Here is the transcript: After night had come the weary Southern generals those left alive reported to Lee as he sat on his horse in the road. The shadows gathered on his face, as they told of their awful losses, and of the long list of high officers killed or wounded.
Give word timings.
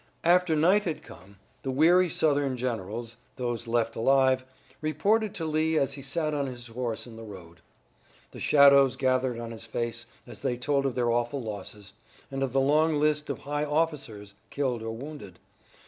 After 0.23 0.55
night 0.55 0.85
had 0.85 1.03
come 1.03 1.37
the 1.61 1.69
weary 1.69 2.09
Southern 2.09 2.57
generals 2.57 3.17
those 3.35 3.67
left 3.67 3.95
alive 3.95 4.43
reported 4.81 5.35
to 5.35 5.45
Lee 5.45 5.77
as 5.77 5.93
he 5.93 6.01
sat 6.01 6.33
on 6.33 6.47
his 6.47 6.65
horse 6.65 7.05
in 7.05 7.17
the 7.17 7.23
road. 7.23 7.59
The 8.31 8.39
shadows 8.39 8.95
gathered 8.95 9.37
on 9.37 9.51
his 9.51 9.67
face, 9.67 10.07
as 10.25 10.39
they 10.41 10.57
told 10.57 10.87
of 10.87 10.95
their 10.95 11.11
awful 11.11 11.43
losses, 11.43 11.93
and 12.31 12.41
of 12.41 12.51
the 12.51 12.59
long 12.59 12.95
list 12.95 13.29
of 13.29 13.37
high 13.41 13.63
officers 13.65 14.33
killed 14.49 14.81
or 14.81 14.89
wounded. 14.89 15.37